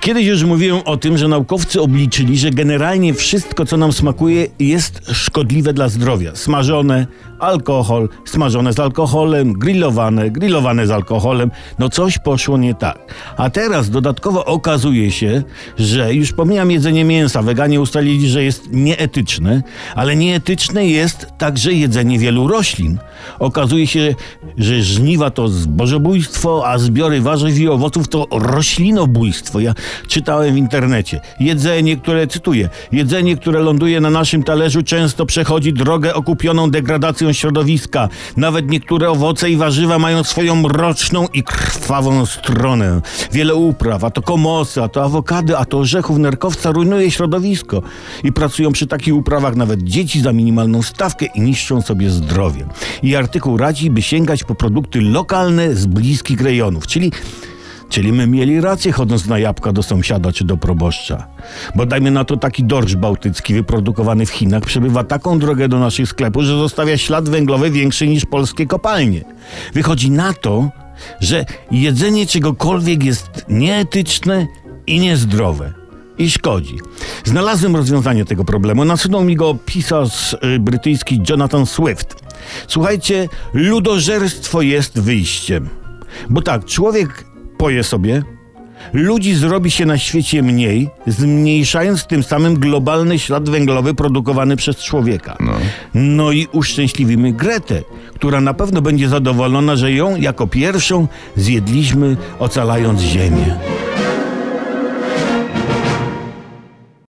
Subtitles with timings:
[0.00, 5.10] Kiedyś już mówiłem o tym, że naukowcy obliczyli, że generalnie wszystko, co nam smakuje, jest
[5.12, 6.36] szkodliwe dla zdrowia.
[6.36, 7.06] Smażone,
[7.38, 11.50] alkohol, smażone z alkoholem, grillowane, grillowane z alkoholem.
[11.78, 13.14] No coś poszło nie tak.
[13.36, 15.42] A teraz dodatkowo okazuje się,
[15.78, 19.62] że już pomijam jedzenie mięsa, weganie ustalili, że jest nieetyczne,
[19.94, 22.98] ale nieetyczne jest także jedzenie wielu roślin.
[23.38, 24.14] Okazuje się,
[24.58, 29.60] że żniwa to zbożobójstwo, a zbiory warzyw i owoców to roślinobójstwo.
[29.60, 29.74] Ja
[30.08, 31.20] czytałem w internecie.
[31.40, 38.08] Jedzenie, które, cytuję, jedzenie, które ląduje na naszym talerzu często przechodzi drogę okupioną degradacją środowiska.
[38.36, 43.00] Nawet niektóre owoce i warzywa mają swoją mroczną i krwawą stronę.
[43.32, 47.82] Wiele upraw, a to komosy, a to awokady, a to orzechów nerkowca rujnuje środowisko.
[48.24, 52.64] I pracują przy takich uprawach nawet dzieci za minimalną stawkę i niszczą sobie zdrowie.
[53.02, 57.12] I artykuł radzi, by sięgać po produkty lokalne z bliskich rejonów, czyli
[57.90, 61.26] Czyli my mieli rację chodząc na jabłka do sąsiada czy do proboszcza.
[61.74, 66.08] Bo dajmy na to taki dorsz bałtycki wyprodukowany w Chinach przebywa taką drogę do naszych
[66.08, 69.24] sklepów, że zostawia ślad węglowy większy niż polskie kopalnie.
[69.74, 70.70] Wychodzi na to,
[71.20, 74.46] że jedzenie czegokolwiek jest nieetyczne
[74.86, 75.72] i niezdrowe.
[76.18, 76.78] I szkodzi.
[77.24, 78.84] Znalazłem rozwiązanie tego problemu.
[78.84, 82.22] Nasunął mi go pisarz y, brytyjski Jonathan Swift.
[82.68, 85.68] Słuchajcie, ludożerstwo jest wyjściem.
[86.30, 87.29] Bo tak, człowiek
[87.60, 88.22] poje sobie,
[88.92, 95.36] ludzi zrobi się na świecie mniej, zmniejszając tym samym globalny ślad węglowy produkowany przez człowieka.
[95.40, 95.52] No.
[95.94, 97.82] No i uszczęśliwimy Gretę,
[98.14, 103.56] która na pewno będzie zadowolona, że ją jako pierwszą zjedliśmy, ocalając Ziemię.